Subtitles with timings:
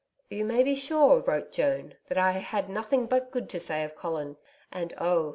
[0.31, 3.93] 'You may be sure,' wrote Joan, 'that I had nothing but good to say of
[3.93, 4.37] Colin,
[4.71, 5.29] and oh!